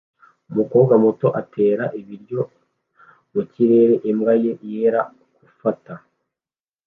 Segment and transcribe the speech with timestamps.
[0.51, 2.41] Umukobwa muto atera ibiryo
[3.33, 5.01] mukirere imbwa ye yera
[5.39, 5.93] gufata